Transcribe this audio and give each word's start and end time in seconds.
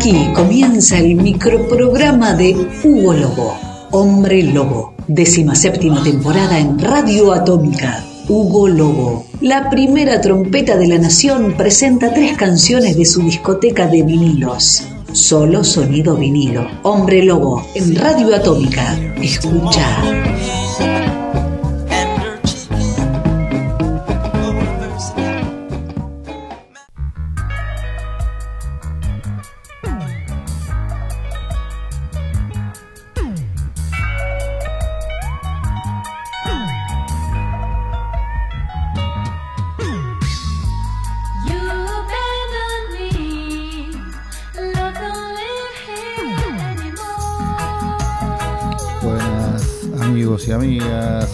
Aquí 0.00 0.32
comienza 0.34 0.96
el 0.96 1.14
microprograma 1.14 2.32
de 2.32 2.56
Hugo 2.82 3.12
Lobo, 3.12 3.54
Hombre 3.90 4.42
Lobo, 4.44 4.94
décima 5.06 5.54
séptima 5.54 6.02
temporada 6.02 6.58
en 6.58 6.78
Radio 6.78 7.34
Atómica. 7.34 8.02
Hugo 8.26 8.66
Lobo, 8.66 9.26
la 9.42 9.68
primera 9.68 10.18
trompeta 10.22 10.78
de 10.78 10.86
la 10.86 10.96
nación, 10.96 11.54
presenta 11.54 12.14
tres 12.14 12.34
canciones 12.38 12.96
de 12.96 13.04
su 13.04 13.22
discoteca 13.22 13.88
de 13.88 14.02
vinilos. 14.02 14.84
Solo 15.12 15.62
sonido 15.62 16.16
vinilo. 16.16 16.66
Hombre 16.82 17.22
Lobo, 17.22 17.62
en 17.74 17.94
Radio 17.94 18.34
Atómica. 18.34 18.98
Escucha. 19.20 21.19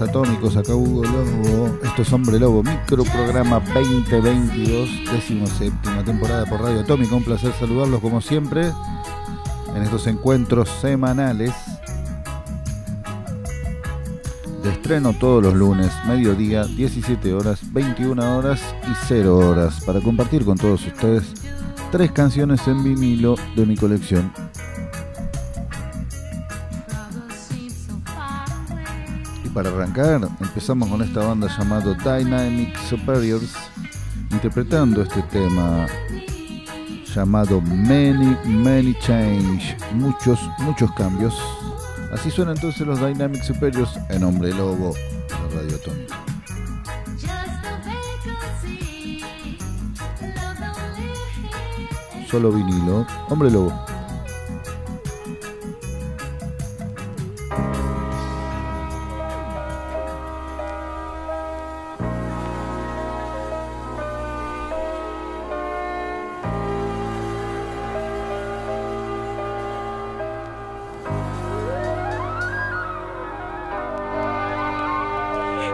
Atómicos, 0.00 0.56
acá 0.56 0.74
Hugo 0.74 1.04
Lobo, 1.04 1.78
esto 1.82 2.02
es 2.02 2.12
Hombre 2.12 2.38
Lobo, 2.38 2.62
microprograma 2.62 3.60
2022, 3.60 4.88
décimo 5.12 5.46
séptima 5.46 6.02
temporada 6.04 6.46
por 6.46 6.62
Radio 6.62 6.80
Atómica, 6.80 7.14
un 7.14 7.24
placer 7.24 7.52
saludarlos 7.58 8.00
como 8.00 8.20
siempre 8.20 8.72
en 9.74 9.82
estos 9.82 10.06
encuentros 10.06 10.68
semanales 10.80 11.52
de 14.62 14.70
estreno 14.70 15.12
todos 15.12 15.42
los 15.42 15.54
lunes, 15.54 15.92
mediodía, 16.06 16.64
17 16.64 17.34
horas, 17.34 17.60
21 17.72 18.38
horas 18.38 18.62
y 18.90 18.94
0 19.06 19.36
horas, 19.36 19.82
para 19.84 20.00
compartir 20.00 20.44
con 20.44 20.56
todos 20.56 20.86
ustedes 20.86 21.24
tres 21.92 22.10
canciones 22.10 22.66
en 22.66 22.82
vinilo 22.82 23.36
de 23.54 23.66
mi 23.66 23.76
colección 23.76 24.32
para 29.54 29.70
arrancar, 29.70 30.20
empezamos 30.40 30.88
con 30.88 31.00
esta 31.00 31.24
banda 31.24 31.46
llamada 31.56 31.94
Dynamic 31.94 32.76
Superiors, 32.88 33.54
interpretando 34.32 35.02
este 35.02 35.22
tema 35.22 35.86
llamado 37.14 37.60
Many, 37.60 38.36
Many 38.44 38.98
Change, 38.98 39.76
muchos, 39.92 40.40
muchos 40.58 40.90
cambios. 40.94 41.40
Así 42.12 42.32
suenan 42.32 42.56
entonces 42.56 42.84
los 42.84 42.98
Dynamic 42.98 43.44
Superiors 43.44 43.96
en 44.08 44.24
Hombre 44.24 44.52
Lobo, 44.52 44.92
Radio 45.54 45.76
Atómica. 45.76 46.18
Solo 52.28 52.50
vinilo, 52.50 53.06
Hombre 53.28 53.52
Lobo. 53.52 53.93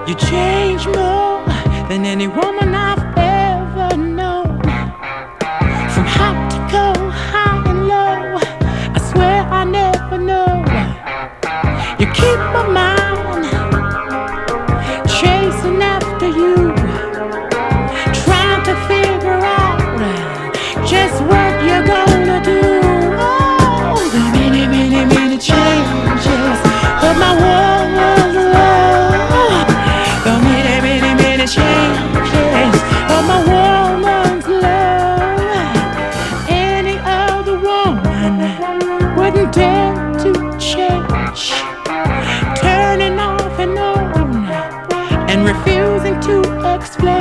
You 0.07 0.15
change 0.17 0.87
more 0.87 1.45
than 1.89 2.05
any 2.05 2.27
woman 2.27 2.75
I've 2.75 3.05
ever 3.17 3.97
known. 3.97 4.61
From 5.93 6.07
hot 6.17 6.39
to 6.51 6.59
cold, 6.73 7.13
high 7.13 7.63
and 7.71 7.87
low. 7.87 8.39
I 8.97 8.99
swear 9.11 9.43
I 9.61 9.65
never 9.65 10.19
know. 10.19 10.65
You 12.01 12.07
keep 12.13 12.39
my 12.55 12.67
mind 12.67 13.00
Refusing 45.67 46.19
to 46.21 46.75
explain. 46.75 47.20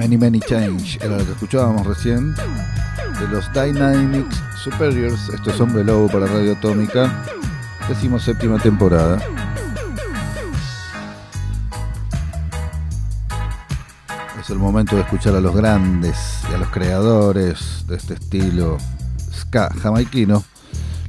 Many 0.00 0.16
Many 0.16 0.40
Change 0.40 0.98
era 1.02 1.18
lo 1.18 1.26
que 1.26 1.32
escuchábamos 1.32 1.86
recién 1.86 2.34
de 2.34 3.28
los 3.30 3.52
Dynamics 3.52 4.42
Superiors, 4.56 5.28
esto 5.28 5.50
es 5.50 5.60
Hombre 5.60 5.84
Lobo 5.84 6.08
para 6.08 6.24
Radio 6.24 6.54
Atómica, 6.54 7.22
decimos 7.86 8.22
séptima 8.22 8.58
temporada. 8.58 9.18
Es 14.40 14.48
el 14.48 14.58
momento 14.58 14.96
de 14.96 15.02
escuchar 15.02 15.34
a 15.34 15.40
los 15.42 15.54
grandes 15.54 16.16
y 16.50 16.54
a 16.54 16.56
los 16.56 16.70
creadores 16.70 17.84
de 17.86 17.96
este 17.96 18.14
estilo 18.14 18.78
ska 19.30 19.68
jamaiquino, 19.82 20.42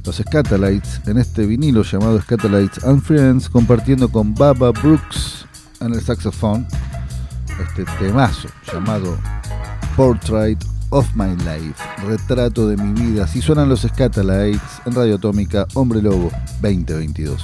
los 0.04 0.16
Scatalites, 0.16 1.00
en 1.06 1.16
este 1.16 1.46
vinilo 1.46 1.82
llamado 1.82 2.20
Scatalites 2.20 2.84
and 2.84 3.00
Friends, 3.00 3.48
compartiendo 3.48 4.10
con 4.10 4.34
Baba 4.34 4.70
Brooks 4.70 5.46
en 5.80 5.94
el 5.94 6.02
saxofón 6.02 6.66
este 7.62 7.84
temazo 7.98 8.48
llamado 8.72 9.16
Portrait 9.96 10.62
of 10.90 11.06
My 11.14 11.34
Life, 11.36 11.82
retrato 12.06 12.68
de 12.68 12.76
mi 12.76 12.92
vida. 12.92 13.24
Así 13.24 13.40
suenan 13.40 13.68
los 13.68 13.80
Scatalites 13.82 14.60
en 14.84 14.94
Radio 14.94 15.16
Atómica, 15.16 15.66
Hombre 15.74 16.02
Lobo 16.02 16.30
2022. 16.60 17.42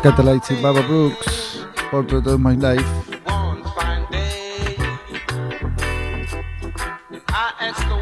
Scatalites 0.00 0.50
y 0.52 0.62
Baba 0.62 0.80
Brooks, 0.80 1.66
Portrait 1.90 2.26
of 2.26 2.40
My 2.40 2.56
Life. 2.56 2.86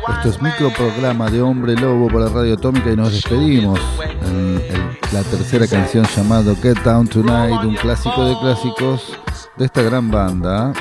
Esto 0.09 0.29
es 0.29 0.41
microprograma 0.41 1.29
de 1.29 1.43
Hombre 1.43 1.75
Lobo 1.75 2.07
para 2.07 2.29
Radio 2.29 2.55
Atómica 2.55 2.93
y 2.93 2.97
nos 2.97 3.13
despedimos 3.13 3.81
en, 4.23 4.63
la 5.11 5.25
tercera 5.25 5.67
canción 5.67 6.07
llamado 6.15 6.55
Get 6.63 6.79
Down 6.85 7.09
Tonight, 7.09 7.65
un 7.65 7.75
clásico 7.75 8.25
de 8.29 8.39
clásicos 8.39 9.19
de 9.57 9.65
esta 9.65 9.83
gran 9.83 10.09
banda 10.09 10.73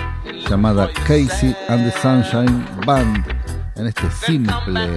llamada 0.47 0.87
Casey 1.07 1.55
and 1.67 1.91
the 1.91 1.99
Sunshine 1.99 2.63
Band 2.85 3.25
en 3.75 3.87
este 3.87 4.11
simple 4.11 4.95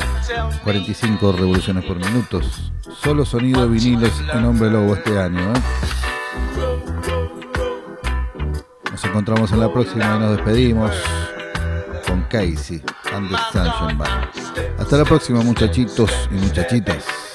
45 0.65 1.33
revoluciones 1.33 1.83
por 1.87 1.97
minutos. 1.97 2.71
Solo 3.03 3.25
sonido 3.25 3.67
vinilos 3.67 4.13
en 4.35 4.45
Hombre 4.45 4.71
Lobo 4.71 4.95
este 4.95 5.19
año. 5.19 5.41
¿eh? 5.41 6.10
Encontramos 9.11 9.51
en 9.51 9.59
la 9.59 9.73
próxima 9.73 10.17
y 10.17 10.19
nos 10.21 10.37
despedimos 10.37 10.93
con 12.07 12.23
Casey 12.31 12.81
and 13.13 13.29
the 13.29 13.37
Sunshine. 13.53 14.01
Hasta 14.79 14.99
la 14.99 15.05
próxima 15.05 15.43
muchachitos 15.43 16.11
y 16.31 16.35
muchachitas. 16.35 17.30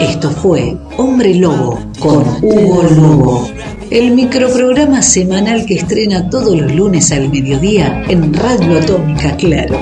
Esto 0.00 0.30
fue 0.30 0.76
Hombre 0.96 1.34
Lobo 1.34 1.78
con 1.98 2.24
Hugo 2.40 2.82
Lobo, 2.84 3.48
el 3.90 4.12
microprograma 4.12 5.02
semanal 5.02 5.66
que 5.66 5.74
estrena 5.74 6.30
todos 6.30 6.56
los 6.56 6.72
lunes 6.72 7.10
al 7.10 7.28
mediodía 7.28 8.04
en 8.08 8.32
Radio 8.32 8.78
Atómica, 8.78 9.36
claro. 9.36 9.76